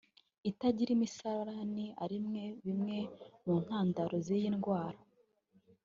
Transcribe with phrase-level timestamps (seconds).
[0.49, 2.15] itagira imisarani ari
[2.65, 2.97] bimwe
[3.45, 4.99] mu ntandaro z’iyi ndwara